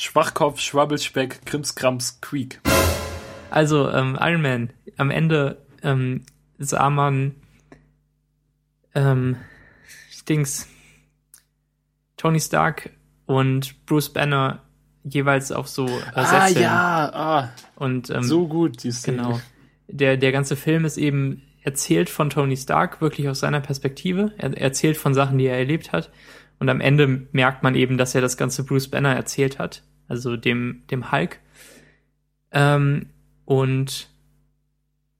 [0.00, 2.60] Schwachkopf, Schwabbelspeck, Krimskrams, Quiek.
[3.50, 6.22] Also, ähm, Iron Man, am Ende ähm,
[6.58, 7.34] sah man
[8.94, 9.36] ähm,
[10.26, 10.66] Dings
[12.16, 12.90] Tony Stark
[13.26, 14.62] und Bruce Banner
[15.04, 19.18] jeweils auf so äh, Ah ja, ah, Und ähm, so gut, die Szene.
[19.18, 19.40] Genau.
[19.88, 24.32] Der, der ganze Film ist eben erzählt von Tony Stark, wirklich aus seiner Perspektive.
[24.38, 26.10] Er er erzählt von Sachen, die er erlebt hat.
[26.58, 29.82] Und am Ende merkt man eben, dass er das ganze Bruce Banner erzählt hat.
[30.10, 31.38] Also dem, dem Hulk.
[32.52, 33.06] Ähm,
[33.44, 34.08] und,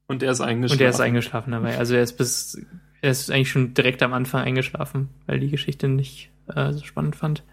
[0.09, 0.81] Und er ist eingeschlafen.
[0.81, 1.79] und er ist eingeschlafen dabei.
[1.79, 2.61] Also er ist bis,
[3.01, 7.15] er ist eigentlich schon direkt am Anfang eingeschlafen, weil die Geschichte nicht äh, so spannend
[7.17, 7.45] fand.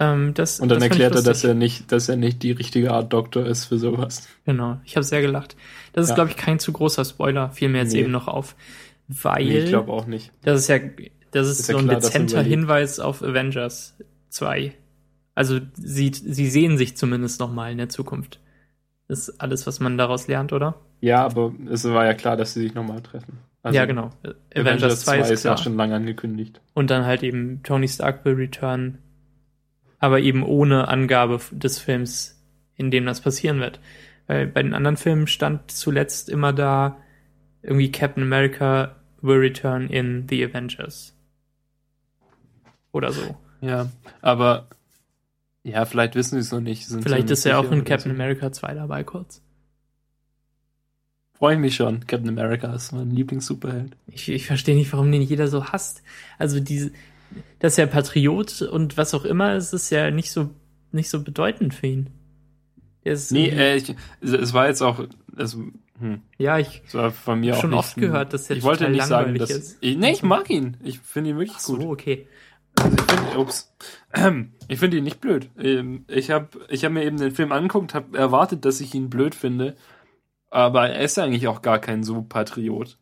[0.00, 2.90] Ähm, das, Und dann das erklärt er, dass er nicht, dass er nicht die richtige
[2.92, 4.28] Art Doktor ist für sowas.
[4.44, 5.56] Genau, ich habe sehr gelacht.
[5.92, 6.14] Das ist, Ja.
[6.16, 8.00] glaube ich, kein zu großer Spoiler, fiel mir jetzt Nee.
[8.00, 8.56] eben noch auf.
[9.06, 10.32] Weil Nee, ich glaube auch nicht.
[10.42, 10.78] das ist ja,
[11.30, 12.42] das ist, Ist ja so ein klar, dass er dezenter.
[12.42, 13.94] Hinweis auf Avengers
[14.30, 14.72] 2.
[15.34, 18.40] Also sie, sie sehen sich zumindest nochmal in der Zukunft.
[19.08, 20.76] Das ist alles, was man daraus lernt, oder?
[21.00, 23.38] Ja, aber es war ja klar, dass sie sich nochmal treffen.
[23.62, 24.10] Also, ja, genau.
[24.54, 25.58] Avengers 2 ist ja klar.
[25.58, 26.60] schon lange angekündigt.
[26.74, 28.98] Und dann halt eben Tony Stark will return,
[29.98, 32.42] aber eben ohne Angabe des Films,
[32.76, 33.80] in dem das passieren wird.
[34.26, 36.96] Weil bei den anderen Filmen stand zuletzt immer da
[37.62, 41.14] irgendwie Captain America will return in The Avengers.
[42.92, 43.36] Oder so.
[43.60, 43.88] Ja,
[44.22, 44.68] aber
[45.62, 46.86] ja, vielleicht wissen sie es noch nicht.
[46.86, 48.12] Vielleicht ist er auch in Captain.
[48.12, 49.42] America 2 dabei kurz.
[51.34, 52.06] Freue ich mich schon.
[52.06, 53.96] Captain America ist mein Lieblings-Superheld.
[54.06, 56.02] Ich, ich verstehe nicht, warum den jeder so hasst.
[56.38, 56.92] Also diese,
[57.58, 60.50] dass er Patriot und was auch immer ist, ist ja nicht so,
[60.92, 62.10] nicht so bedeutend für ihn.
[63.02, 65.56] Er ist Nee, äh, ich, es war jetzt auch, es,
[65.98, 68.56] hm, ja, ich, es war von mir Hab auch schon nicht, oft gehört, dass der
[68.56, 69.78] Ich wollte nicht sagen, dass, ist.
[69.80, 70.76] ich, nee, ich mag ihn.
[70.82, 71.86] Ich finde ihn wirklich so, gut.
[71.86, 72.26] okay.
[72.82, 73.72] Also ich finde, ups,
[74.68, 75.50] ich finde ihn nicht blöd.
[75.58, 79.10] Ähm, Ich habe, ich habe mir eben den Film angeguckt, habe erwartet, dass ich ihn
[79.10, 79.76] blöd finde,
[80.50, 82.98] aber er ist eigentlich auch gar kein so Patriot.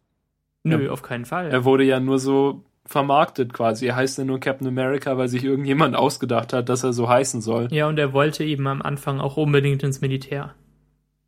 [0.64, 0.90] Nö, Ja.
[0.90, 1.50] auf keinen Fall.
[1.50, 3.86] Er wurde ja nur so vermarktet quasi.
[3.86, 7.40] Er heißt ja nur Captain America, weil sich irgendjemand ausgedacht hat, dass er so heißen
[7.40, 7.68] soll.
[7.70, 10.54] ja, und er wollte eben am Anfang auch unbedingt ins Militär.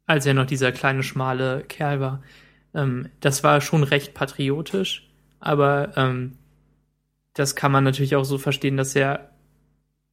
[0.07, 2.23] Als er noch dieser kleine, schmale Kerl war.
[2.75, 5.09] Ähm, das war schon recht patriotisch,
[5.39, 6.33] aber ähm,
[7.35, 9.31] das kann man natürlich auch so verstehen, dass er,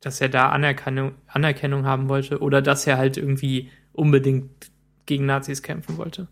[0.01, 4.72] dass er da Anerkennung, Anerkennung haben wollte oder dass er halt irgendwie unbedingt
[5.05, 6.27] gegen Nazis kämpfen wollte.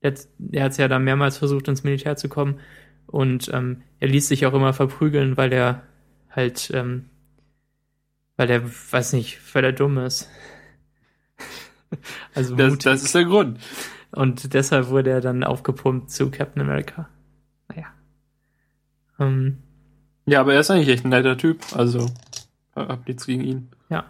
[0.00, 2.60] Er, hat- er hat ja dann mehrmals versucht, ins Militär zu kommen
[3.06, 5.82] und ähm, er ließ sich auch immer verprügeln, weil er
[6.30, 7.06] halt, ähm,
[8.36, 8.62] weil er,
[8.92, 10.28] weiß nicht, weil er dumm ist.
[12.34, 13.58] also Das, das ist der Grund.
[14.12, 17.08] Und deshalb wurde er dann aufgepumpt zu Captain America.
[17.68, 17.86] Naja.
[19.18, 19.58] Ähm,
[20.30, 21.60] Ja, aber er ist eigentlich echt ein netter Typ.
[21.74, 22.06] Also,
[22.76, 23.68] hab nichts gegen ihn.
[23.88, 24.04] ja.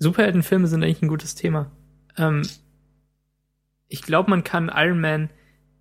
[0.00, 1.70] Superheldenfilme sind eigentlich ein gutes Thema.
[2.18, 2.42] Ähm,
[3.86, 5.30] ich glaube, man kann Iron Man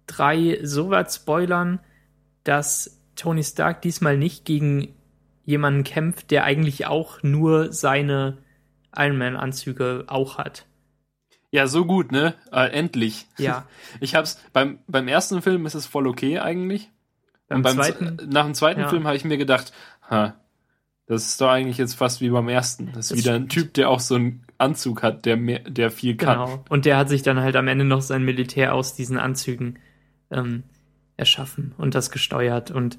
[0.05, 1.79] 3 so weit spoilern,
[2.43, 4.93] dass Tony Stark diesmal nicht gegen
[5.43, 8.37] jemanden kämpft, der eigentlich auch nur seine
[8.95, 10.67] Iron Man-Anzüge auch hat.
[11.49, 12.35] Ja, so gut, ne?
[12.51, 13.25] Äh, endlich.
[13.39, 13.67] Ja.
[13.99, 16.91] Ich hab's, beim, beim ersten Film ist es voll okay eigentlich.
[17.53, 18.89] Beim Und beim zweiten, z- nach dem zweiten ja.
[18.89, 19.71] Film habe ich mir gedacht,
[20.09, 20.35] ha,
[21.05, 22.87] das ist doch eigentlich jetzt fast wie beim ersten.
[22.93, 23.49] Das ist Das wieder ein.
[23.49, 26.45] Typ, der auch so einen Anzug hat, der mehr, der viel kann.
[26.45, 26.63] Genau.
[26.69, 29.79] Und der hat sich dann halt am Ende noch sein Militär aus diesen Anzügen
[30.31, 30.63] ähm,
[31.17, 32.71] erschaffen und das gesteuert.
[32.71, 32.97] Und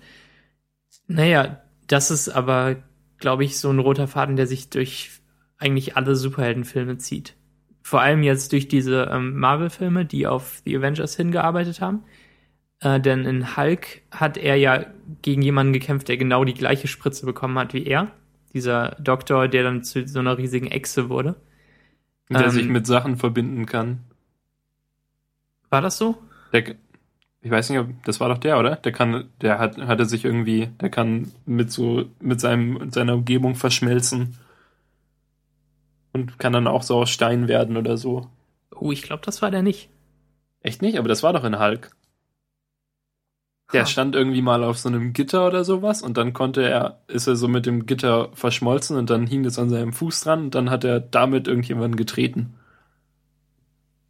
[1.07, 2.77] naja, das ist aber,
[3.19, 5.11] glaube ich, so ein roter Faden, der sich durch
[5.59, 7.35] eigentlich alle Superheldenfilme zieht.
[7.83, 12.05] Vor allem jetzt durch diese ähm, Marvel-Filme, die auf The Avengers hingearbeitet haben.
[12.81, 14.85] Äh, denn in Hulk hat er ja
[15.23, 18.11] gegen jemanden gekämpft, der genau die gleiche Spritze bekommen hat wie er.
[18.53, 21.37] Dieser Doktor, der dann zu so einer riesigen Echse wurde.
[22.31, 24.01] Der Ähm, sich mit Sachen verbinden kann.
[25.71, 26.17] War das so?
[26.53, 26.77] Der,
[27.43, 28.77] ich weiß nicht, ob, das war doch der, oder?
[28.77, 33.15] Der kann, der hat, hatte sich irgendwie, der kann mit so, mit seinem, mit seiner
[33.15, 34.37] Umgebung verschmelzen.
[36.13, 38.29] Und kann dann auch so aus Stein werden oder so.
[38.71, 39.91] Oh, ich glaube, das war der nicht.
[40.61, 40.97] Echt nicht?
[40.99, 41.91] Aber das war doch in Hulk.
[43.75, 43.87] Der Ha.
[43.87, 47.37] stand irgendwie mal auf so einem Gitter oder sowas und dann konnte er, ist er
[47.37, 50.71] so mit dem Gitter verschmolzen und dann hing das an seinem Fuß dran und dann
[50.71, 52.55] hat er damit irgendjemanden getreten.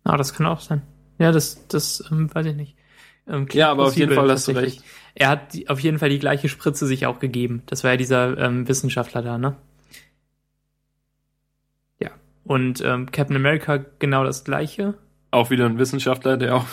[0.04, 0.82] Ah, das kann auch sein.
[1.18, 2.76] Ja, das, das ähm, weiß ich nicht.
[3.26, 4.82] Ähm, Ja, aber auf jeden Fall hast du recht.
[5.14, 7.62] Er hat die, auf jeden Fall die gleiche Spritze sich auch gegeben.
[7.66, 9.56] Das war ja dieser ähm, Wissenschaftler da, ne?
[12.00, 12.10] Ja.
[12.44, 14.94] Und ähm, Captain America genau das gleiche.
[15.30, 16.66] Auch wieder ein Wissenschaftler, der auch,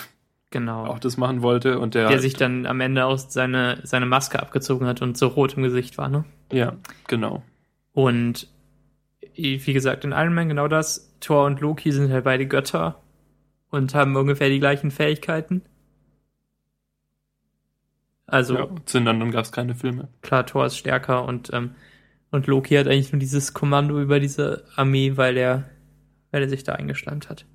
[0.51, 0.85] Genau.
[0.85, 4.39] auch das machen wollte und der, der sich dann am Ende auch seine, seine Maske
[4.41, 6.25] abgezogen hat und so rot im Gesicht war, ne?
[6.51, 6.75] ja,
[7.07, 7.41] genau.
[7.93, 8.47] Und
[9.33, 11.15] wie gesagt, in Iron Man genau das.
[11.21, 13.01] Thor und Loki sind halt beide Götter
[13.69, 15.61] und haben ungefähr die gleichen Fähigkeiten.
[18.27, 20.09] Also ja, zu den anderen gab es keine Filme.
[20.21, 21.75] klar, Thor ist stärker und ähm,
[22.29, 25.69] und Loki hat eigentlich nur dieses Kommando über diese Armee, weil er
[26.31, 27.45] weil er sich da eingeschleimt hat.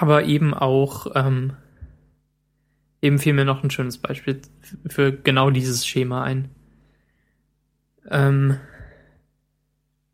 [0.00, 1.52] Aber eben auch ähm,
[3.00, 4.40] eben fiel mir noch ein schönes Beispiel
[4.88, 6.48] für genau dieses Schema ein.
[8.10, 8.56] Ähm,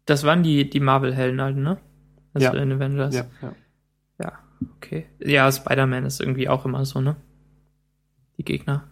[0.06, 1.79] das waren die, die Marvel-Helden halt, ne?
[2.35, 2.62] Also Ja.
[2.62, 3.15] in Avengers.
[3.15, 3.53] Ja, ja.
[4.21, 4.32] ja,
[4.77, 5.06] okay.
[5.21, 7.17] Ja, Spider-Man ist irgendwie auch immer so, ne?
[8.37, 8.88] Die Gegner.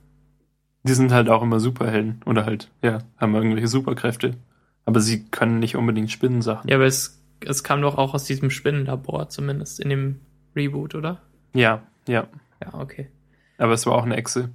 [0.84, 2.20] Die sind halt auch immer Superhelden.
[2.24, 4.36] Oder halt, ja, haben irgendwelche Superkräfte.
[4.84, 6.68] Aber sie können nicht unbedingt Spinnensachen.
[6.70, 10.20] Ja, aber es, es kam doch auch aus diesem Spinnenlabor, zumindest in dem
[10.58, 11.22] Reboot, oder?
[11.54, 12.28] Ja, ja.
[12.62, 13.08] Ja, okay.
[13.56, 14.50] Aber es war auch eine Echse.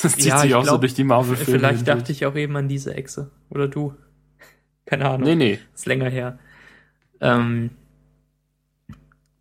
[0.00, 1.58] Das zieht Ja, sich ich auch so glaub, durch die Marvel-Filme.
[1.58, 1.98] Vielleicht hindurch.
[1.98, 3.30] dachte ich auch eben an diese Echse.
[3.50, 3.94] Oder du.
[4.86, 5.22] Keine Ahnung.
[5.28, 5.58] Nee, nee.
[5.74, 6.38] Ist länger her.
[7.20, 7.70] Ähm,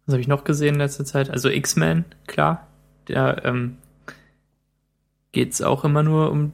[0.05, 1.29] was habe ich noch gesehen in letzter Zeit?
[1.29, 2.67] Also X-Men, klar.
[3.05, 3.77] Da ähm,
[5.31, 6.53] geht's auch immer nur um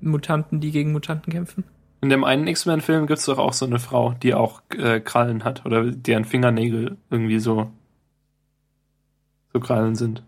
[0.00, 1.64] Mutanten, die gegen Mutanten kämpfen.
[2.00, 5.64] In dem einen X-Men-Film gibt's doch auch so eine Frau, die auch äh, Krallen hat.
[5.64, 7.70] Oder deren Fingernägel irgendwie so,
[9.52, 10.22] so Krallen sind.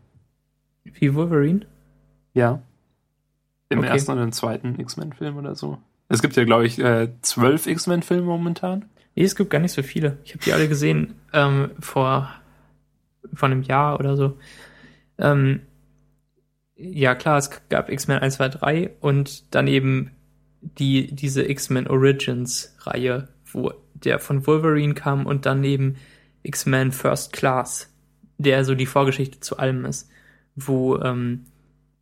[0.84, 1.66] Wie Wolverine?
[2.34, 2.62] Ja.
[3.68, 3.88] Im Okay.
[3.88, 5.78] ersten oder im zweiten X-Men-Film oder so.
[6.08, 8.86] Es gibt ja, glaube ich, äh, zwölf X-Men-Filme momentan.
[9.14, 10.18] Nee, es gibt gar nicht so viele.
[10.24, 12.30] Ich habe die alle gesehen ähm, vor,
[13.34, 14.36] vor einem Jahr oder so.
[15.18, 15.60] Ähm,
[16.76, 20.12] ja, klar, es gab X-Men 1, 2, 3 und dann eben
[20.62, 25.96] die, diese X-Men Origins-Reihe, wo der von Wolverine kam und dann eben
[26.42, 27.89] X-Men First Class,
[28.42, 30.10] der so die Vorgeschichte zu allem ist,
[30.56, 31.44] wo, ähm,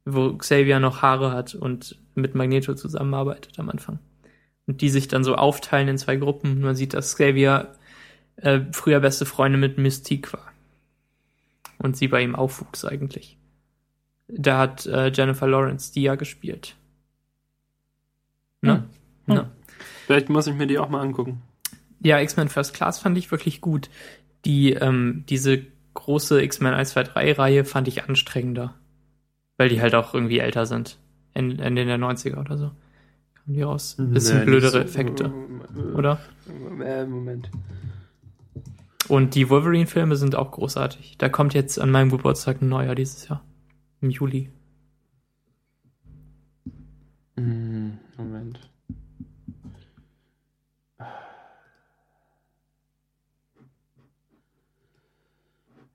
[0.04, 3.98] wo Xavier noch Haare hat und mit Magneto zusammenarbeitet am Anfang.
[4.66, 6.60] Und die sich dann so aufteilen in zwei Gruppen.
[6.60, 7.74] Man sieht, dass Xavier
[8.36, 10.52] äh, früher beste Freunde mit Mystique war.
[11.78, 13.36] Und sie bei ihm aufwuchs eigentlich.
[14.28, 16.76] Da hat äh, Jennifer Lawrence die ja gespielt.
[18.60, 18.84] Ne?
[19.26, 19.34] Hm.
[19.34, 19.50] Ne?
[20.06, 21.42] Vielleicht muss ich mir die auch mal angucken.
[22.00, 23.90] Ja, X-Men First Class fand ich wirklich gut.
[24.44, 28.74] Die, ähm, diese große X-Men 1, 2, 3 Reihe fand ich anstrengender.
[29.56, 30.98] Weil die halt auch irgendwie älter sind.
[31.34, 32.70] In- Ende der 90er oder so.
[33.34, 33.96] Kamen die raus.
[33.98, 35.32] Bisschen Nee, blödere so- Effekte,
[35.94, 36.20] oder?
[36.84, 37.50] Äh, Moment.
[39.08, 41.16] Und die Wolverine-Filme sind auch großartig.
[41.18, 43.42] Da kommt jetzt an meinem Geburtstag ein neuer dieses Jahr.
[44.00, 44.50] Im Juli.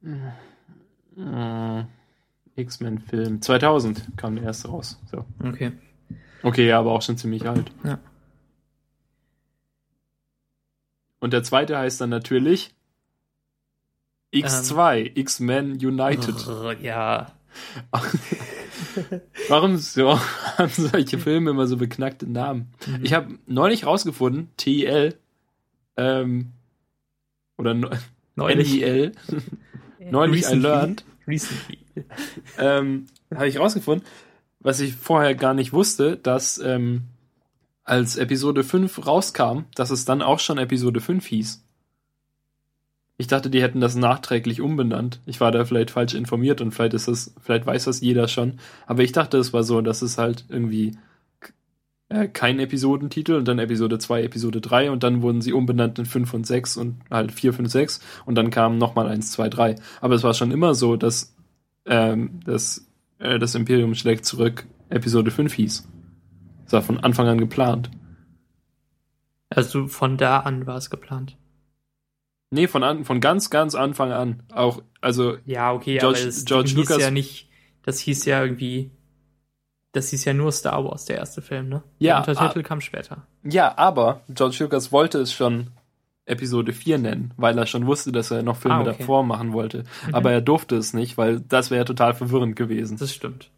[0.03, 1.85] Hm,
[2.55, 3.41] X-Men-Film.
[3.41, 4.99] 2000 kam der erste raus.
[5.11, 5.25] So.
[5.43, 5.71] Okay.
[6.43, 7.71] Okay, ja, aber auch schon ziemlich alt.
[7.83, 7.99] Ja.
[11.19, 12.75] Und der zweite heißt dann natürlich
[14.33, 16.35] X2, X-Men United.
[16.81, 17.31] Ja.
[19.47, 20.19] Warum so
[20.57, 22.73] haben solche Filme immer so beknackte Namen?
[22.87, 22.99] Mhm.
[23.05, 25.17] Ich habe neulich rausgefunden, TIL,
[25.95, 26.51] ähm,
[27.57, 27.89] oder no,
[28.35, 28.73] Neulich.
[28.73, 29.11] NIL,
[30.11, 30.61] neulich I Recently.
[30.67, 31.79] learned, Recently.
[32.57, 34.07] ähm, habe ich rausgefunden,
[34.59, 37.03] was ich vorher gar nicht wusste, dass ähm,
[37.83, 41.63] als Episode 5 rauskam, dass es dann auch schon Episode 5 hieß.
[43.17, 45.19] Ich dachte, die hätten das nachträglich umbenannt.
[45.25, 48.59] Ich war da vielleicht falsch informiert und vielleicht ist das, vielleicht weiß das jeder schon.
[48.87, 50.97] Aber ich dachte, es war so, dass es halt irgendwie
[52.13, 56.05] äh, kein Episodentitel und dann Episode 2, Episode 3 und dann wurden sie umbenannt in
[56.05, 59.75] 5 und 6 und halt 4, 5, 6 und dann kam nochmal 1, 2, 3.
[60.01, 61.35] Aber es war schon immer so, dass
[61.85, 62.87] ähm, das,
[63.19, 65.87] äh, das Imperium schlägt zurück Episode 5 hieß.
[66.65, 67.89] Das war von Anfang an geplant.
[69.49, 71.37] Also von da an war es geplant.
[72.51, 74.43] Nee, von, an, von ganz, ganz Anfang an.
[74.51, 77.49] Auch, also, Ja, okay, George- aber das George hieß Lucas- ja nicht,
[77.83, 78.91] das hieß ja irgendwie,
[79.93, 81.83] das hieß ja nur Star Wars, der erste Film, ne?
[81.99, 83.25] Ja, Der Untertitel kam später.
[83.43, 85.71] ja, aber George Lucas wollte es schon
[86.25, 88.95] Episode 4 nennen, weil er schon wusste, dass er noch Filme Ah, okay.
[88.99, 89.83] davor machen wollte.
[90.07, 90.15] Mhm.
[90.15, 92.97] Aber er durfte es nicht, weil das wäre total verwirrend gewesen.
[92.97, 93.49] Das stimmt.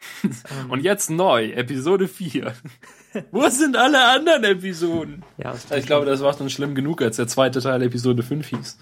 [0.68, 2.52] Und jetzt neu, Episode 4.
[3.32, 5.24] Wo sind alle anderen Episoden?
[5.38, 8.78] ja, Ich glaube, das war schon schlimm genug, als der zweite Teil Episode 5 hieß.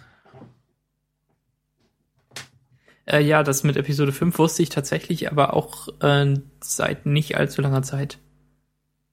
[3.06, 7.62] Äh, ja, das mit Episode 5 wusste ich tatsächlich, aber auch äh, seit nicht allzu
[7.62, 8.18] langer Zeit.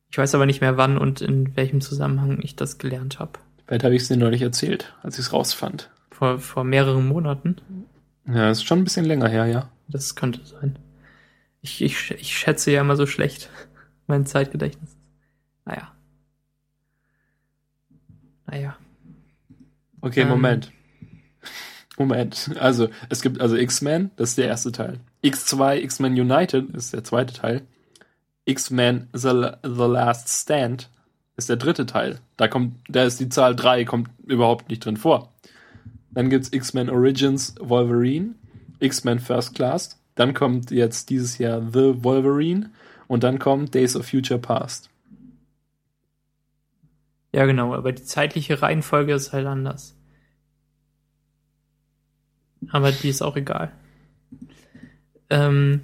[0.09, 3.39] Ich weiß aber nicht mehr, wann und in welchem Zusammenhang ich das gelernt habe.
[3.65, 5.89] Vielleicht habe ich es dir neulich erzählt, als ich es rausfand.
[6.12, 7.57] Vor, vor mehreren Monaten.
[8.27, 9.69] Ja, ist schon ein bisschen länger her, ja.
[9.88, 10.77] Das könnte sein.
[11.62, 13.50] Ich, ich, ich schätze ja immer so schlecht
[14.07, 14.95] mein Zeitgedächtnis.
[15.65, 15.91] Naja.
[18.47, 18.75] Naja.
[20.01, 20.29] Okay, Ähm.
[20.29, 20.71] Moment.
[21.97, 22.51] Moment.
[22.59, 25.00] Also, es gibt also X-Men, das ist der erste Teil.
[25.23, 27.62] X2, X-Men United ist der zweite Teil.
[28.45, 30.89] X-Men The, The Last Stand
[31.38, 32.19] ist der dritte Teil.
[32.38, 35.33] Da kommt, da ist die Zahl 3, kommt überhaupt nicht drin vor.
[36.12, 38.35] Dann gibt's X-Men Origins Wolverine,
[38.79, 42.71] X-Men First Class, dann kommt jetzt dieses Jahr The Wolverine
[43.07, 44.89] und dann kommt Days of Future Past.
[47.33, 49.95] Ja, genau, aber die zeitliche Reihenfolge ist halt anders.
[52.72, 53.72] Aber die ist auch egal.
[55.29, 55.82] Ähm,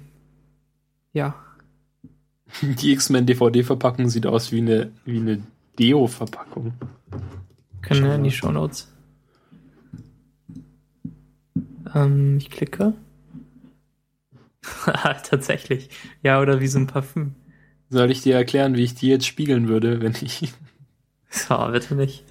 [1.12, 1.34] ja,
[2.62, 5.42] Die X-Men DVD-Verpackung sieht aus wie eine, wie eine
[5.78, 6.74] Deo-Verpackung.
[7.82, 8.34] können wir in die mal.
[8.34, 8.92] Shownotes.
[11.94, 12.94] Ähm, ich klicke.
[14.84, 15.90] Tatsächlich.
[16.22, 17.34] Ja, oder wie so ein Parfüm.
[17.88, 20.52] Soll ich dir erklären, wie ich die jetzt spiegeln würde, wenn ich.
[21.32, 22.24] So, bitte nicht.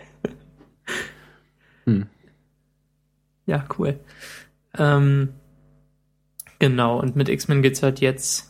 [1.86, 2.08] Hm.
[3.46, 3.98] Ja, cool.
[4.78, 5.30] Ähm,
[6.60, 8.48] genau, und mit X-Men geht's halt jetzt.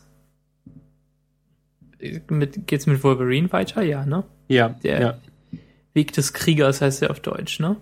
[2.29, 3.81] Mit, geht's mit Wolverine weiter?
[3.81, 4.23] Ja, ne?
[4.47, 5.17] Ja, Der- ja.
[5.93, 7.75] Weg des Kriegers heißt er auf Deutsch, ne?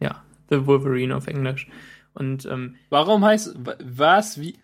[0.00, 1.68] Ja, The Wolverine auf Englisch.
[2.14, 3.54] Und ähm, Warum heißt.
[3.64, 4.40] wa- Was?
[4.40, 4.58] Wie.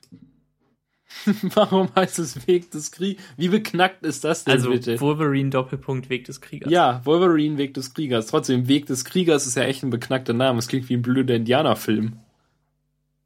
[1.54, 3.22] Warum heißt es Weg des Krieges?
[3.36, 5.00] Wie beknackt ist das denn also bitte?
[5.00, 6.70] Wolverine Doppelpunkt Weg des Kriegers.
[6.72, 8.26] Ja, Wolverine, Weg des Kriegers.
[8.26, 10.58] Trotzdem, Weg des Kriegers ist ja echt ein beknackter Name.
[10.58, 12.14] Es klingt wie ein blöder Indianerfilm.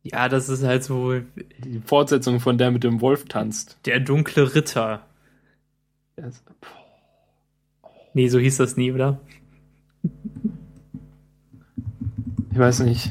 [0.02, 1.14] Ja, das ist halt so
[1.58, 3.78] Die Fortsetzung von der mit dem Wolf tanzt.
[3.86, 5.04] der dunkle Ritter.
[6.16, 6.42] Das-
[8.14, 9.20] Nee, so hieß das nie, oder?
[12.52, 13.10] Ich weiß nicht.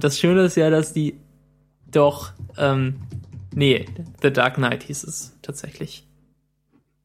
[0.00, 1.14] Das Schöne ist ja, dass die
[1.90, 2.96] doch, ähm,
[3.54, 3.86] nee,
[4.22, 6.06] The Dark Knight hieß es tatsächlich.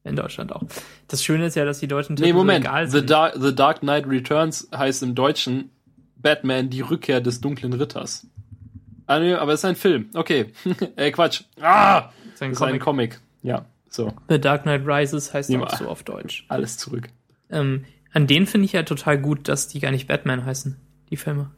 [0.04, 0.62] In Deutschland auch.
[1.08, 2.64] Das Schöne ist ja, dass die deutschen Nee, so Moment.
[2.64, 3.10] egal The, sind.
[3.10, 5.70] Dark, The Dark Knight Returns heißt im Deutschen
[6.14, 8.26] Batman, die Rückkehr des dunklen Ritters.
[9.06, 10.08] Ah, nee, aber es ist ein Film.
[10.14, 10.52] Okay.
[10.96, 11.42] äh, Quatsch.
[11.60, 12.02] Ah!
[12.02, 12.82] Das ist ein ist ein Comic.
[12.82, 13.20] Comic.
[13.42, 14.12] Ja, so.
[14.28, 16.44] The Dark Knight Rises heißt Nehmen auch so auf Deutsch.
[16.48, 17.08] Alles zurück.
[17.50, 20.76] Ähm, an denen finde ich ja total gut, dass die gar nicht Batman heißen,
[21.10, 21.50] die Filme.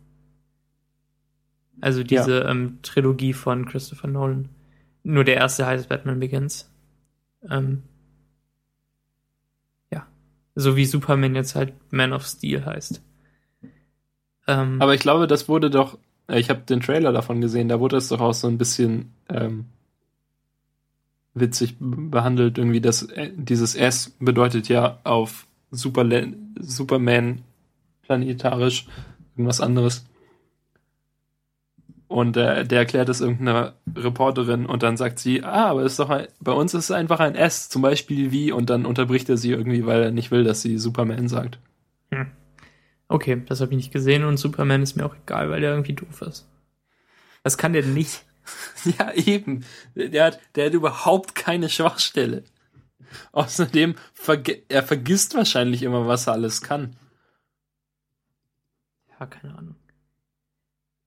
[1.81, 4.49] Also diese ähm, Trilogie von Christopher Nolan.
[5.09, 6.71] Nur der erste heißt Batman Begins.
[7.49, 7.83] Ähm,
[9.91, 10.07] ja.
[10.55, 13.01] So wie Superman jetzt halt Man of Steel heißt.
[14.47, 15.97] Ähm, Aber ich glaube, das wurde doch.
[16.29, 19.15] äh, Ich habe den Trailer davon gesehen, da wurde es doch auch so ein bisschen
[19.31, 19.65] ähm,
[21.33, 22.59] witzig behandelt.
[22.59, 26.27] Irgendwie, das, äh, dieses S bedeutet ja auf Superla
[26.59, 27.41] Superman
[28.03, 28.87] planetarisch
[29.37, 30.05] irgendwas anderes.
[32.09, 36.09] Und äh, der erklärt es irgendeiner Reporterin und dann sagt sie, ah, aber ist doch
[36.09, 39.37] ein, bei uns ist es einfach ein S, zum Beispiel wie, und dann unterbricht er
[39.37, 41.59] sie irgendwie, weil er nicht will, dass sie Superman sagt.
[43.09, 45.93] okay, das habe ich nicht gesehen und Superman ist mir auch egal, weil der irgendwie
[45.93, 46.49] doof ist.
[47.43, 48.25] Was kann der nicht?
[48.99, 49.67] Ja, eben.
[49.95, 52.45] Der hat, der hat überhaupt keine Schwachstelle.
[53.33, 56.97] Außerdem, verge er vergisst wahrscheinlich immer, was er alles kann.
[59.21, 59.77] Ja, keine Ahnung.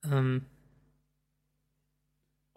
[0.04, 0.46] Ähm,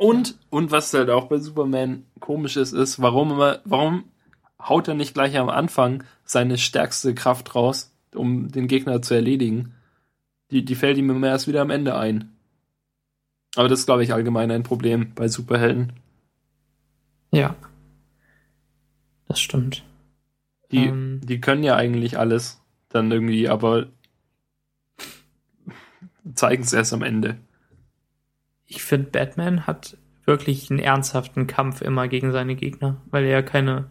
[0.04, 4.04] Und, und was halt auch bei Superman komisch ist, ist, warum immer, warum
[4.61, 9.73] haut er nicht gleich am Anfang seine stärkste Kraft raus, um den Gegner zu erledigen?
[10.50, 12.37] Die, die fällt ihm immer erst wieder am Ende ein.
[13.56, 15.94] Aber das ist, glaube ich, allgemein ein Problem bei Superhelden.
[17.30, 17.56] ja.
[19.26, 19.82] Das stimmt.
[20.70, 21.23] Die, Ähm.
[21.25, 23.87] die können ja eigentlich alles dann irgendwie, aber
[26.34, 27.38] zeigen es erst am Ende.
[28.75, 33.43] Ich finde, Batman hat wirklich einen ernsthaften Kampf immer gegen seine Gegner, weil er ja
[33.43, 33.90] keine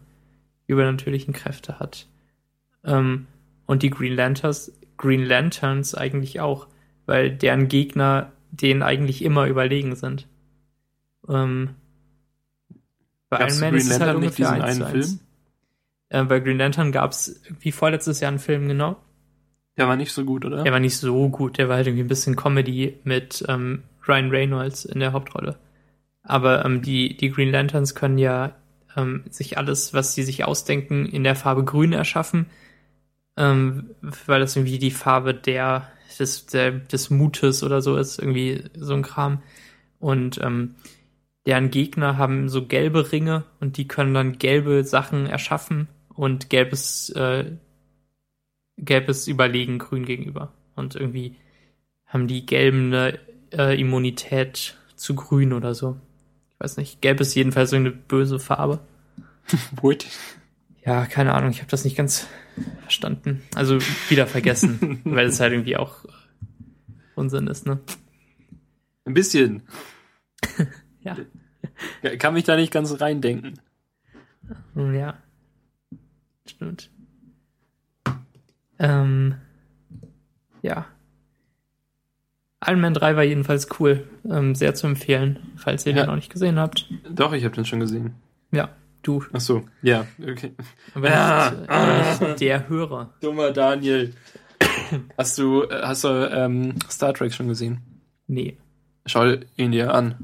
[0.67, 2.07] übernatürlichen Kräfte hat.
[2.83, 3.27] Ähm,
[3.65, 6.67] und die Green Lanterns, Green Lanterns eigentlich auch,
[7.05, 10.27] weil deren Gegner denen eigentlich immer überlegen sind.
[11.29, 11.75] Ähm,
[13.29, 14.95] bei Gab's Iron Man Green ist es halt Lantern nicht ungefähr diesen eins zu einen
[14.95, 15.07] eins.
[15.07, 15.19] Film?
[16.09, 18.97] Äh, bei Green Lantern gab es wie vorletztes Jahr einen Film, genau.
[19.77, 20.63] Der war nicht so gut, oder?
[20.63, 24.29] Der war nicht so gut, der war halt irgendwie ein bisschen Comedy mit ähm, Ryan
[24.29, 25.57] Reynolds in der Hauptrolle.
[26.23, 28.55] Aber ähm, die, die Green Lanterns können ja
[28.95, 32.47] ähm, sich alles, was sie sich ausdenken, in der Farbe grün erschaffen,
[33.37, 33.91] ähm,
[34.25, 38.93] weil das irgendwie die Farbe der, des, der, des Mutes oder so ist, irgendwie so
[38.93, 39.41] ein Kram.
[39.99, 40.75] Und ähm,
[41.45, 47.09] deren Gegner haben so gelbe Ringe und die können dann gelbe Sachen erschaffen und gelbes
[47.09, 47.51] äh,
[48.77, 50.53] gelbes überlegen grün gegenüber.
[50.75, 51.35] Und irgendwie
[52.05, 53.19] haben die gelben eine
[53.57, 55.97] äh, Immunität zu grün oder so.
[56.51, 57.01] Ich weiß nicht.
[57.01, 58.79] Gelb ist jedenfalls so eine böse Farbe.
[59.75, 60.05] Gut.
[60.85, 62.27] Ja, keine Ahnung, ich habe das nicht ganz
[62.81, 63.41] verstanden.
[63.55, 63.79] Also
[64.09, 66.05] wieder vergessen, weil es halt irgendwie auch
[67.15, 67.79] Unsinn ist, ne?
[69.05, 69.63] Ein bisschen.
[71.05, 71.17] Ja.
[72.01, 73.59] Ja, Kann mich da nicht ganz reindenken.
[74.73, 75.17] Ja.
[76.47, 76.89] Stimmt.
[78.79, 79.35] Ähm,
[80.61, 80.85] ja.
[82.65, 84.07] Iron Man 3 war jedenfalls cool.
[84.29, 86.03] Ähm, sehr zu empfehlen, falls ihr Ja.
[86.03, 86.87] den noch nicht gesehen habt.
[87.09, 88.13] Doch, ich habe den schon gesehen.
[88.51, 88.69] Ja,
[89.01, 89.23] du.
[89.33, 90.53] Ach so, ja, okay.
[90.95, 93.13] Aber Ah, nicht, aber nicht der Hörer.
[93.21, 94.13] Dummer Daniel.
[95.17, 97.79] Hast du, äh, hast du ähm, Star Trek schon gesehen?
[98.27, 98.57] Nee.
[99.05, 100.15] Schau ihn dir an.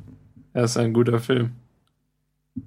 [0.53, 1.51] Er ist ein guter Film.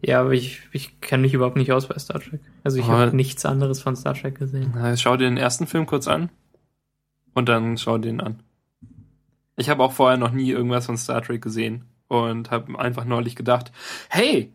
[0.00, 2.40] Ja, aber ich, ich kenne mich überhaupt nicht aus bei Star Trek.
[2.64, 4.72] Also ich Aber- habe nichts anderes von Star Trek gesehen.
[4.74, 6.30] Na, Schau dir den ersten Film kurz an
[7.34, 8.40] und dann schau den an.
[9.62, 13.36] Ich habe auch vorher noch nie irgendwas von Star Trek gesehen und habe einfach neulich
[13.36, 13.70] gedacht,
[14.08, 14.52] hey,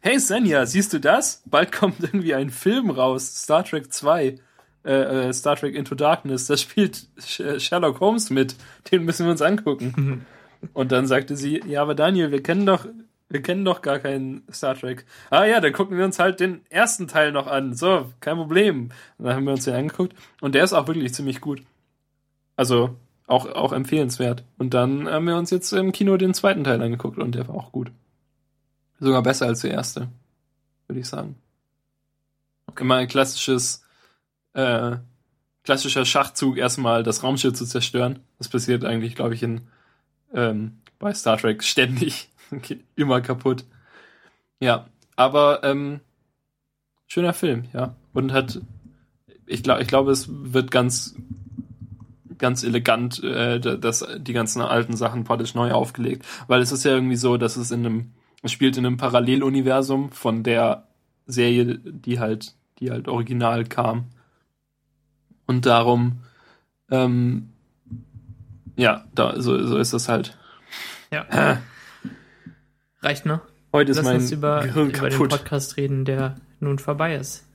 [0.00, 1.42] hey Senja, siehst du das?
[1.44, 4.36] Bald kommt irgendwie ein Film raus, Star Trek 2,
[4.84, 8.56] äh, äh, Star Trek Into Darkness, da spielt Sh- Sherlock Holmes mit,
[8.90, 10.24] den müssen wir uns angucken.
[10.72, 12.86] Und dann sagte sie, ja, aber Daniel, wir kennen doch,
[13.28, 15.04] wir kennen doch gar keinen Star Trek.
[15.28, 17.74] Ah ja, dann gucken wir uns halt den ersten Teil noch an.
[17.74, 18.88] So, kein Problem.
[19.18, 21.60] Und dann haben wir uns den angeguckt und der ist auch wirklich ziemlich gut.
[22.56, 22.96] Also
[23.28, 24.44] auch, auch empfehlenswert.
[24.56, 27.54] Und dann haben wir uns jetzt im Kino den zweiten Teil angeguckt und der war
[27.54, 27.92] auch gut.
[28.98, 30.08] Sogar besser als der erste,
[30.88, 31.36] würde ich sagen.
[32.78, 33.84] Immer ein klassisches,
[34.54, 34.96] äh,
[35.64, 38.20] klassischer Schachzug, erstmal das Raumschiff zu zerstören.
[38.38, 39.62] Das passiert eigentlich, glaube ich, in
[40.32, 42.30] ähm, bei Star Trek ständig.
[42.62, 43.64] Geht immer kaputt.
[44.60, 46.00] Ja, aber ähm,
[47.06, 47.94] schöner Film, ja.
[48.12, 48.60] Und hat,
[49.46, 51.16] ich glaube, ich glaube, es wird ganz,
[52.38, 56.26] ganz elegant, äh, das, die ganzen alten Sachen praktisch neu aufgelegt.
[56.46, 60.10] Weil es ist ja irgendwie so, dass es in einem, es spielt in einem Paralleluniversum
[60.12, 60.88] von der
[61.26, 64.06] Serie, die halt, die halt original kam.
[65.46, 66.20] Und darum,
[66.90, 67.50] ähm,
[68.76, 70.36] ja, da, so, so ist das halt.
[71.10, 71.60] Ja.
[73.00, 73.40] Reicht, ne?
[73.72, 75.30] heute ist Lass mein uns über, Gehirn über den kaputt.
[75.30, 77.47] Podcast reden, der nun vorbei ist.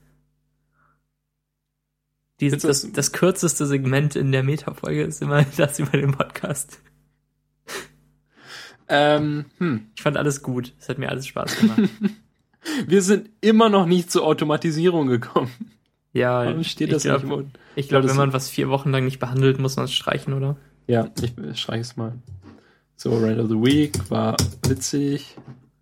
[2.40, 6.80] Jetzt das, das kürzeste Segment in der Meta-Folge ist immer das über den Podcast.
[8.88, 9.86] Ähm, hm.
[9.96, 10.72] Ich fand alles gut.
[10.78, 11.82] Es hat mir alles Spaß gemacht.
[12.86, 15.50] Wir sind immer noch nicht zur Automatisierung gekommen.
[16.12, 18.90] Ja, Warum steht ich das nicht im glaube, ich glaub, wenn man was vier Wochen
[18.90, 20.56] lang nicht behandelt, muss man es streichen, oder?
[20.86, 22.12] Ja, ich streiche es mal.
[22.96, 24.36] So, Rand of the Week war
[24.68, 25.36] witzig.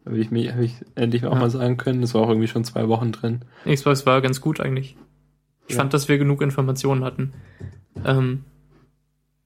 [0.07, 1.39] Habe ich, mir- hab ich endlich auch Ja.
[1.41, 2.01] mal sagen können.
[2.01, 3.41] Das war auch irgendwie schon zwei Wochen drin.
[3.67, 4.97] Xbox war ganz gut eigentlich.
[5.69, 5.81] Ich Ja.
[5.81, 7.33] fand, dass wir genug Informationen hatten.
[8.05, 8.45] Ähm,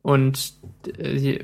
[0.03, 0.55] und
[0.99, 1.41] äh,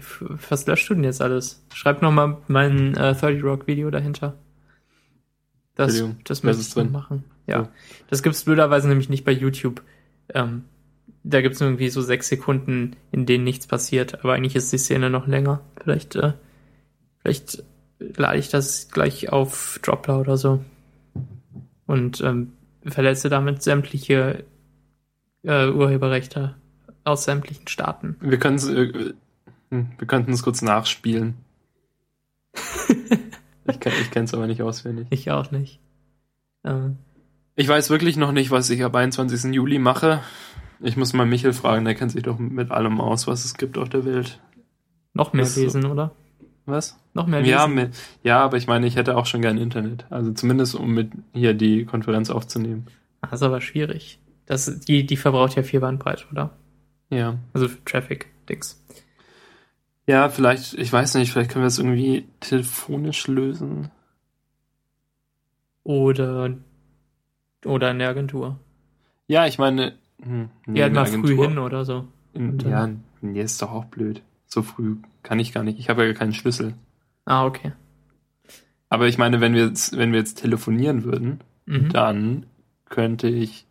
[0.51, 1.65] was löscht du denn jetzt alles?
[1.75, 4.39] Schreib noch mal mein äh, 30 Rock Video dahinter.
[5.75, 6.93] Das, das was möchte ist ich noch drin?
[6.93, 7.25] machen.
[7.47, 7.69] Ja, So.
[8.09, 9.83] das gibt's blöderweise nämlich nicht bei YouTube.
[10.33, 10.65] Ähm,
[11.25, 14.23] da gibt's irgendwie so sechs Sekunden, in denen nichts passiert.
[14.23, 15.61] Aber eigentlich ist die Szene noch länger.
[15.83, 16.35] Vielleicht, äh,
[17.21, 17.65] vielleicht
[17.99, 20.63] lade ich das gleich auf Dropler oder so.
[21.87, 22.53] Und ähm,
[22.87, 24.45] verletze damit sämtliche
[25.43, 26.55] äh, Urheberrechte
[27.05, 28.17] aus sämtlichen Staaten.
[28.21, 29.13] Wir können äh,
[29.71, 31.35] hm, wir könnten es kurz nachspielen.
[33.67, 35.07] ich kenne es aber nicht auswendig.
[35.11, 35.81] Ich auch nicht.
[36.65, 36.97] Ähm,
[37.57, 39.53] Ich weiß wirklich noch nicht, was ich ab 21.
[39.55, 40.21] Juli mache.
[40.81, 43.79] Ich muss mal Michel fragen, der kennt sich doch mit allem aus, was es gibt
[43.79, 44.41] auf der Welt.
[45.15, 46.13] noch mehr ist so- lesen, oder?
[46.65, 46.97] Was?
[47.15, 47.75] Noch mehr Ja, lesen.
[47.75, 50.07] mit, ja, aber ich meine, ich hätte auch schon gern Internet.
[50.11, 52.87] Also zumindest, um mit hier die Konferenz aufzunehmen.
[53.21, 54.19] Das ist aber schwierig.
[54.47, 56.51] Das, die, die verbraucht ja viel Bandbreite, oder?
[57.11, 57.39] Ja.
[57.53, 58.83] Also Traffic-Dings.
[60.07, 63.91] Ja, vielleicht, ich weiß nicht, vielleicht können wir es irgendwie telefonisch lösen.
[65.85, 66.57] Oder,
[67.65, 68.59] oder in der Agentur.
[69.27, 72.07] Ja, ich meine, hm, nee, eine mal früh hin oder so.
[72.33, 72.89] In, ja,
[73.21, 74.23] nee, ist doch auch blöd.
[74.47, 75.79] So früh kann ich gar nicht.
[75.79, 76.75] Ich habe ja keinen Schlüssel.
[77.25, 77.73] Ah, okay.
[78.89, 81.91] Aber ich meine, wenn wir jetzt, wenn wir jetzt telefonieren würden, Mhm.
[81.91, 82.47] dann
[82.87, 83.67] könnte ich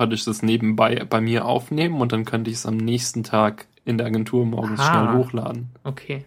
[0.00, 3.98] praktisch das nebenbei bei mir aufnehmen und dann könnte ich es am nächsten Tag in
[3.98, 4.88] der Agentur morgens Aha.
[5.10, 5.68] schnell hochladen.
[5.84, 6.24] Okay.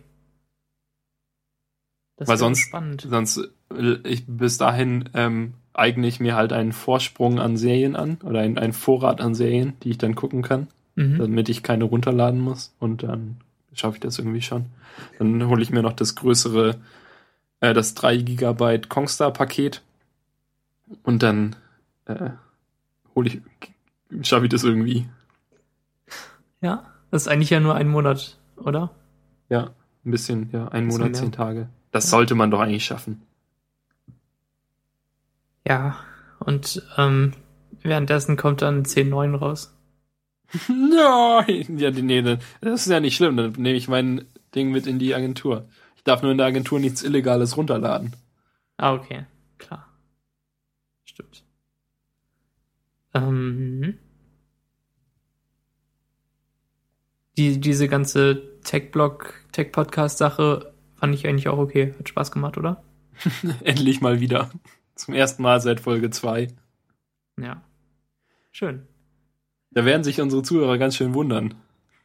[2.18, 3.08] Das Weil sonst- spannend.
[3.10, 3.38] Sonst,
[3.76, 8.42] äh, ich bis dahin ähm, eigne ich mir halt einen Vorsprung an Serien an oder
[8.42, 11.18] ein, einen Vorrat an Serien, die ich dann gucken kann, Mhm.
[11.18, 13.38] damit ich keine runterladen muss und dann
[13.74, 14.66] schaffe ich das irgendwie schon.
[15.18, 16.76] Dann hole ich mir noch das größere,
[17.60, 19.82] äh, das 3 Gigabyte Kongstar-Paket
[21.02, 21.56] und dann
[22.06, 22.30] äh,
[23.16, 23.42] hole ich,
[24.28, 25.08] schaffe ich das irgendwie.
[26.62, 28.92] Ja, das ist eigentlich ja nur ein Monat, oder?
[29.50, 29.72] Ja,
[30.06, 31.70] ein bisschen, ja, ein Bisschen Monat, zehn Tage.
[31.92, 32.10] Das Ja.
[32.12, 33.22] sollte man doch eigentlich schaffen.
[35.68, 35.98] Ja,
[36.40, 37.34] Und ähm,
[37.82, 39.74] währenddessen kommt dann 10.9 raus.
[40.68, 41.78] Nein!
[41.78, 43.38] Ja, nee, das ist ja nicht schlimm.
[43.38, 45.68] Dann nehme ich mein Ding mit in die Agentur.
[45.96, 48.14] Ich darf nur in der Agentur nichts Illegales runterladen.
[48.78, 49.26] Ah, okay.
[49.58, 49.88] Klar.
[51.06, 51.43] Stimmt.
[53.14, 53.98] Ähm,
[57.38, 61.94] die, diese ganze Tech-Blog, Tech-Podcast-Sache fand ich eigentlich auch okay.
[61.98, 62.84] Hat Spaß gemacht, oder?
[63.64, 64.50] Endlich mal wieder.
[64.96, 66.48] Zum ersten Mal seit Folge 2.
[67.40, 67.62] Ja.
[68.52, 68.84] Schön.
[69.72, 71.56] Da werden sich unsere Zuhörer ganz schön wundern.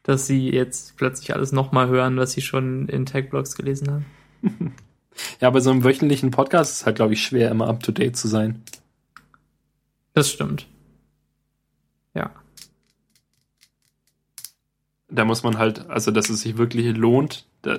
[0.02, 4.06] Dass sie jetzt plötzlich alles nochmal hören, was sie schon in Tech-Blogs gelesen haben.
[5.40, 7.92] ja, bei so einem wöchentlichen Podcast ist es halt, glaube ich, schwer, immer up to
[7.92, 8.62] date zu sein.
[10.14, 10.66] Das stimmt.
[12.18, 12.30] Ja.
[15.08, 17.78] Da muss man halt, also dass es sich wirklich lohnt, da,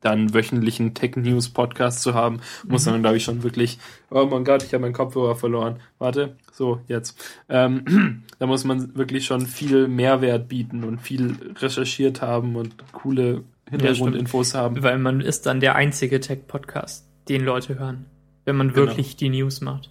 [0.00, 2.92] dann wöchentlichen Tech News Podcast zu haben, muss mhm.
[2.92, 3.78] man, glaube ich, schon wirklich,
[4.10, 5.80] oh mein Gott, ich habe meinen Kopfhörer verloren.
[5.98, 7.18] Warte, so, jetzt.
[7.48, 13.44] Ähm, da muss man wirklich schon viel Mehrwert bieten und viel recherchiert haben und coole
[13.70, 14.82] Hintergrundinfos ja, haben.
[14.82, 18.06] Weil man ist dann der einzige Tech-Podcast, den Leute hören,
[18.44, 18.88] wenn man genau.
[18.88, 19.90] wirklich die News macht.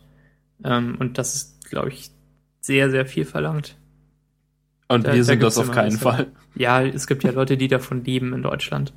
[0.63, 2.11] Ähm, und das ist, glaube ich,
[2.61, 3.77] sehr, sehr viel verlangt.
[4.87, 6.27] Und da, wir sind das auf keinen Fall.
[6.55, 8.93] Ja, es gibt ja Leute, die davon leben in Deutschland,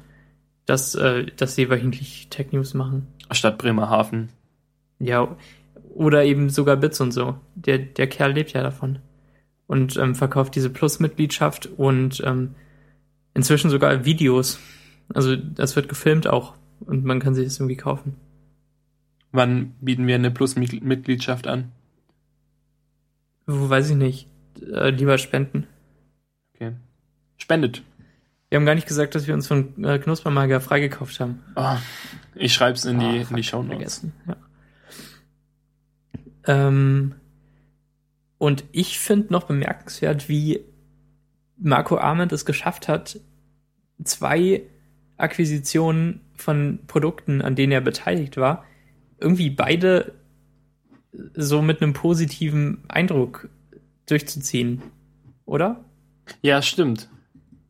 [0.67, 3.07] dass, äh, dass sie wöchentlich Tech News machen.
[3.31, 4.29] Statt Bremerhaven.
[4.99, 5.37] Ja,
[5.95, 7.37] oder eben sogar Bits und so.
[7.55, 8.99] Der, der Kerl lebt ja davon.
[9.67, 12.55] Und ähm, verkauft diese Plus-Mitgliedschaft und ähm,
[13.35, 14.59] inzwischen sogar Videos.
[15.13, 18.17] Also das wird gefilmt auch und man kann sich das irgendwie kaufen.
[19.31, 21.73] Wann bieten wir eine Plus-Mitgliedschaft an?
[23.47, 24.29] Wo weiß ich nicht.
[24.73, 25.67] Äh, lieber spenden.
[27.39, 27.83] Spendet.
[28.49, 31.43] Wir haben gar nicht gesagt, dass wir uns von äh, Knuspermager freigekauft haben.
[31.55, 31.77] Oh,
[32.35, 34.07] ich schreib's in die, oh, in die Show Notes.
[34.27, 34.37] Ja.
[36.47, 37.15] Ähm,
[38.39, 40.61] und ich finde noch bemerkenswert, wie
[41.59, 43.21] Marco Arment es geschafft hat,
[44.03, 44.63] zwei
[45.17, 48.65] Akquisitionen von Produkten, an denen er beteiligt war,
[49.19, 50.15] irgendwie beide
[51.35, 53.49] so mit einem positiven Eindruck
[54.07, 54.83] durchzuziehen,
[55.45, 55.85] oder?
[56.43, 57.09] Ja, stimmt.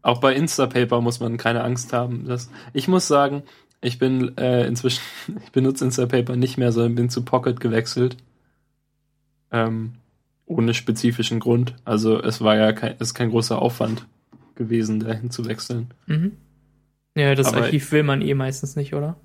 [0.08, 2.24] Auch bei Instapaper muss man keine Angst haben.
[2.24, 3.42] Dass, ich muss sagen,
[3.82, 5.02] ich bin äh, inzwischen,
[5.44, 8.16] ich benutze Instapaper nicht mehr, sondern bin zu Pocket gewechselt.
[9.52, 9.96] Ähm,
[10.46, 11.74] ohne spezifischen Grund.
[11.84, 14.06] Also es war ja kein, es ist kein großer Aufwand
[14.54, 15.92] gewesen, dahin zu wechseln.
[16.06, 16.38] Mhm.
[17.14, 19.16] Ja, das Aber Archiv will man eh meistens nicht, oder?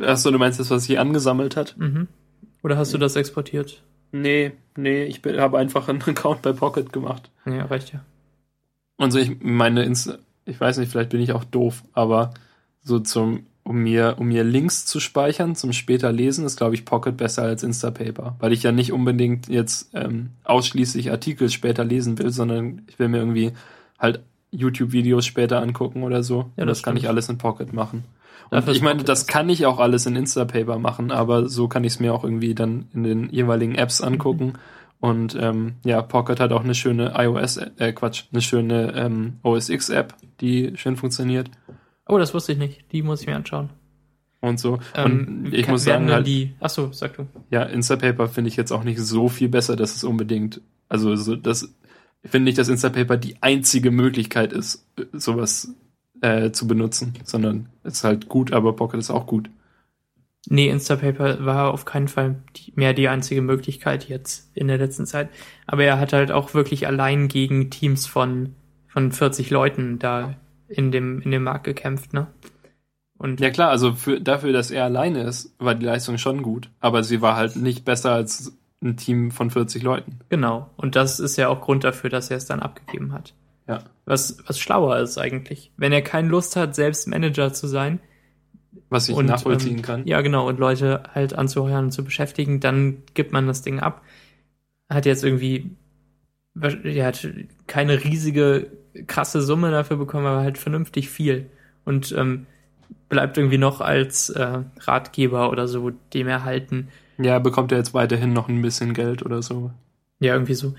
[0.00, 1.76] Achso, du meinst das, was sich angesammelt hat?
[1.78, 2.08] Mhm.
[2.62, 3.82] Oder hast du das exportiert?
[4.12, 7.30] Nee, nee, ich habe einfach einen Account bei Pocket gemacht.
[7.46, 8.04] Ja, reicht ja.
[8.96, 12.32] Und so, ich meine, ich weiß nicht, vielleicht bin ich auch doof, aber
[12.82, 16.84] so zum, um mir, um mir Links zu speichern zum später lesen, ist, glaube ich,
[16.84, 18.36] Pocket besser als Instapaper.
[18.38, 23.08] Weil ich ja nicht unbedingt jetzt ähm, ausschließlich Artikel später lesen will, sondern ich will
[23.08, 23.52] mir irgendwie
[23.98, 26.50] halt YouTube-Videos später angucken oder so.
[26.56, 28.04] Ja, das, das kann ich alles in Pocket machen.
[28.50, 31.94] Und ich meine, das kann ich auch alles in Instapaper machen, aber so kann ich
[31.94, 34.46] es mir auch irgendwie dann in den jeweiligen Apps angucken.
[34.46, 34.54] Mhm.
[35.04, 39.68] Und ähm, ja, Pocket hat auch eine schöne iOS, äh, Quatsch, eine schöne ähm, OS
[39.68, 41.50] X-App, die schön funktioniert.
[42.08, 42.90] Oh, das wusste ich nicht.
[42.90, 43.68] Die muss ich mir anschauen.
[44.40, 44.78] Und so.
[44.94, 46.54] Ähm, und ich muss sagen, halt, die.
[46.58, 47.26] Achso, sag du.
[47.50, 51.36] Ja, Instapaper finde ich jetzt auch nicht so viel besser, dass es unbedingt, also so,
[51.36, 51.74] das
[52.22, 55.74] ich finde nicht, dass Instapaper die einzige Möglichkeit ist, sowas
[56.22, 59.50] äh, zu benutzen, sondern es ist halt gut, aber Pocket ist auch gut.
[60.48, 65.06] Nee, Instapaper war auf keinen Fall die, mehr die einzige Möglichkeit jetzt in der letzten
[65.06, 65.28] Zeit.
[65.66, 68.54] Aber er hat halt auch wirklich allein gegen Teams von,
[68.88, 70.36] von 40 Leuten da
[70.68, 72.26] in dem, in dem Markt gekämpft, ne?
[73.16, 76.68] Und ja klar, also für, dafür, dass er alleine ist, war die Leistung schon gut.
[76.80, 80.18] Aber sie war halt nicht besser als ein Team von 40 Leuten.
[80.28, 80.70] Genau.
[80.76, 83.34] Und das ist ja auch Grund dafür, dass er es dann abgegeben hat.
[83.66, 83.84] Ja.
[84.04, 85.72] Was, was schlauer ist eigentlich.
[85.76, 88.00] Wenn er keine Lust hat, selbst Manager zu sein.
[88.94, 90.06] Was ich und, nachvollziehen ähm, kann.
[90.06, 90.48] Ja, genau.
[90.48, 94.02] Und Leute halt anzuheuern und zu beschäftigen, dann gibt man das Ding ab.
[94.88, 95.72] Hat jetzt irgendwie,
[96.54, 97.28] er hat
[97.66, 98.68] keine riesige,
[99.08, 101.50] krasse Summe dafür bekommen, aber halt vernünftig viel.
[101.84, 102.46] Und ähm,
[103.08, 106.88] bleibt irgendwie noch als äh, Ratgeber oder so dem erhalten.
[107.18, 109.72] Ja, bekommt er jetzt weiterhin noch ein bisschen Geld oder so.
[110.20, 110.74] Ja, irgendwie so.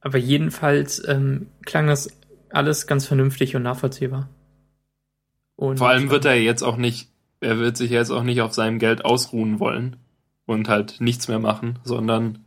[0.00, 2.10] Aber jedenfalls ähm, klang das
[2.50, 4.28] alles ganz vernünftig und nachvollziehbar.
[5.54, 7.11] Und Vor allem wird er jetzt auch nicht,
[7.42, 9.96] er wird sich jetzt auch nicht auf seinem Geld ausruhen wollen
[10.46, 12.38] und halt nichts mehr machen, sondern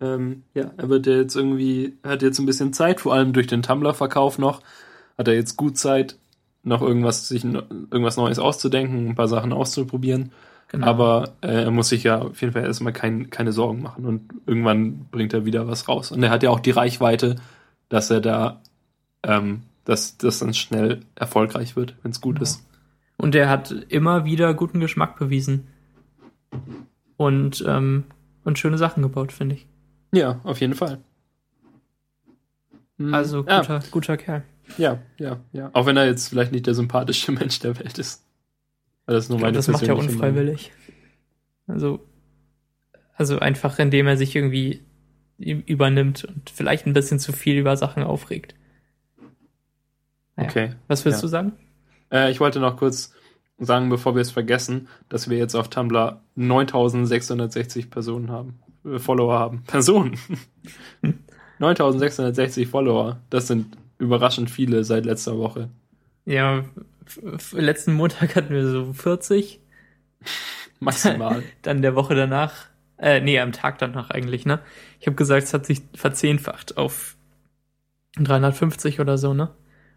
[0.00, 3.62] ähm, ja, er wird jetzt irgendwie, hat jetzt ein bisschen Zeit, vor allem durch den
[3.62, 4.62] Tumblr-Verkauf noch,
[5.18, 6.16] hat er jetzt gut Zeit,
[6.62, 10.32] noch irgendwas, sich irgendwas Neues auszudenken, ein paar Sachen auszuprobieren.
[10.68, 10.86] Genau.
[10.86, 14.30] Aber äh, er muss sich ja auf jeden Fall erstmal kein, keine Sorgen machen und
[14.46, 16.12] irgendwann bringt er wieder was raus.
[16.12, 17.36] Und er hat ja auch die Reichweite,
[17.88, 18.60] dass er da,
[19.24, 22.42] ähm, dass das dann schnell erfolgreich wird, wenn es gut Ja.
[22.42, 22.62] ist.
[23.20, 25.66] Und er hat immer wieder guten Geschmack bewiesen.
[27.16, 28.04] Und, ähm,
[28.44, 29.66] und schöne Sachen gebaut, finde ich.
[30.12, 30.98] Ja, auf jeden Fall.
[32.96, 33.12] Mhm.
[33.14, 34.42] Also ja, guter, guter Kerl.
[34.78, 35.70] ja, ja, ja.
[35.74, 38.24] Auch wenn er jetzt vielleicht nicht der sympathischste Mensch der Welt ist.
[39.06, 40.10] Weil das ist nur Ich glaub, meine das macht er Meinung.
[40.10, 40.72] unfreiwillig.
[41.66, 42.06] Also,
[43.14, 44.82] also einfach, indem er sich irgendwie
[45.38, 48.54] übernimmt und vielleicht ein bisschen zu viel über Sachen aufregt.
[50.36, 50.48] Naja.
[50.50, 50.74] Okay.
[50.88, 51.22] Was willst Ja.
[51.22, 51.52] du sagen?
[52.10, 53.12] Äh, ich wollte noch kurz
[53.58, 58.58] sagen, bevor wir es vergessen, dass wir jetzt auf Tumblr 9660 Personen haben.
[58.84, 59.62] Äh, Follower haben.
[59.66, 60.18] Personen.
[61.02, 61.18] Hm.
[61.58, 63.20] 9660 Follower.
[63.28, 65.68] Das sind überraschend viele seit letzter Woche.
[66.24, 66.64] Ja,
[67.52, 69.60] letzten Montag hatten wir so 40,
[70.80, 71.42] Maximal.
[71.62, 72.66] dann der Woche danach,
[72.98, 74.60] äh, nee, am Tag danach eigentlich, ne?
[74.98, 77.16] Ich habe gesagt, es hat sich verzehnfacht auf
[78.16, 79.50] 350 oder so, ne?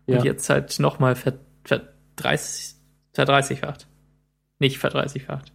[0.06, 0.24] Und ja.
[0.24, 2.76] jetzt halt nochmal ver, ver, 30,
[3.14, 3.88] verdreißigfacht.
[4.60, 5.52] Nicht verdreißigfacht.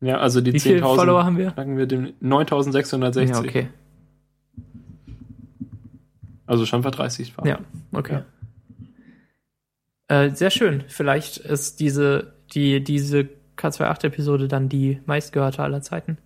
[0.00, 1.50] ja, also die Wie viele 10.000 Follower haben wir?
[1.52, 3.30] knacken wir dem 9660.
[3.30, 3.68] Ja, okay.
[6.46, 7.34] Also schon verdreißigt.
[7.44, 7.60] Ja,
[7.92, 8.22] okay.
[10.08, 10.84] Äh, sehr schön.
[10.88, 16.18] Vielleicht ist diese, die, diese K28-Episode dann die meistgehörte aller Zeiten.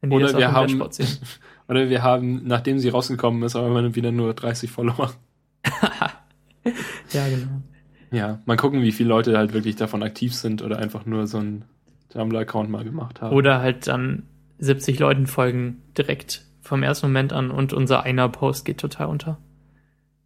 [0.00, 0.82] Wenn Oder wir haben-.
[1.68, 5.12] Oder wir haben, nachdem sie rausgekommen ist, aber immer wieder nur 30 Follower.
[7.12, 7.59] ja, genau.
[8.10, 11.38] Ja, mal gucken, wie viele Leute halt wirklich davon aktiv sind oder einfach nur so
[11.38, 11.64] einen
[12.10, 13.34] Tumblr-Account mal gemacht haben.
[13.36, 14.24] Oder halt dann
[14.58, 19.38] 70 Leuten folgen direkt vom ersten Moment an und unser einer Post geht total unter.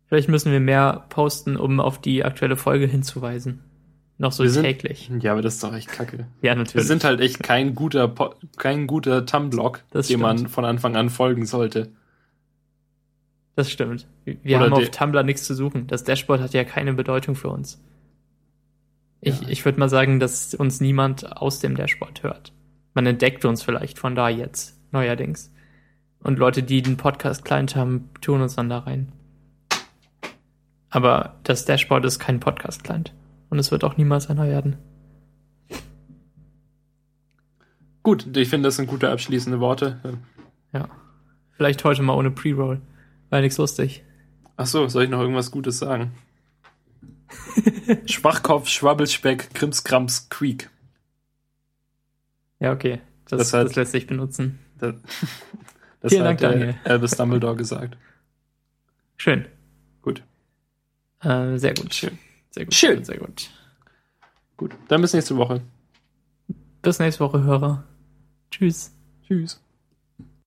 [0.07, 3.61] Vielleicht müssen wir mehr posten, um auf die aktuelle Folge hinzuweisen.
[4.17, 5.11] Noch so Wir sind- täglich.
[5.21, 6.27] Ja, aber das ist doch echt kacke.
[6.41, 6.87] Ja, Wir natürlich.
[6.87, 9.73] sind halt echt kein guter, Po- kein guter Tumblr,
[10.09, 10.51] dem man stimmt.
[10.53, 11.91] von Anfang an folgen sollte.
[13.57, 14.07] Das stimmt.
[14.25, 15.87] Wir Oder haben auf Tumblr nichts zu suchen.
[15.87, 17.83] Das Dashboard hat ja keine Bedeutung für uns.
[19.21, 19.49] Ich, Ja.
[19.49, 22.53] ich würde mal sagen, dass uns niemand aus dem Dashboard hört.
[22.95, 25.53] Man entdeckt uns vielleicht von da jetzt, neuerdings.
[26.21, 29.13] Und Leute, die den Podcast client haben, tun uns dann da rein.
[30.91, 33.13] Aber das Dashboard ist kein Podcast-Client.
[33.51, 34.77] Und es wird auch niemals einer werden.
[38.03, 39.99] Gut, ich finde, das sind gute abschließende Worte.
[40.73, 40.89] Ja.
[41.53, 42.81] Vielleicht heute mal ohne Pre-Roll.
[43.35, 44.05] War nix lustig.
[44.57, 46.13] Ach so, soll ich noch irgendwas Gutes sagen?
[48.07, 50.71] Schwachkopf, Schwabbelspeck, Krimskrams, Creek.
[52.61, 53.01] Ja, okay.
[53.29, 54.61] Das, Das das, hat- lässt sich benutzen.
[54.79, 54.95] Das,
[56.01, 56.75] das Vielen hat Dank, Daniel.
[56.85, 57.97] Albus Dumbledore gesagt.
[59.17, 59.47] Schön.
[60.01, 60.23] Gut.
[61.21, 61.93] Äh, sehr gut.
[61.93, 62.17] Schön.
[62.51, 62.75] Sehr gut.
[62.75, 63.03] Schön.
[63.05, 63.51] Sehr gut.
[64.57, 65.61] Gut, dann bis nächste Woche.
[66.83, 67.83] Bis nächste Woche, Hörer.
[68.53, 68.93] Tschüss.
[69.27, 69.61] Tschüss.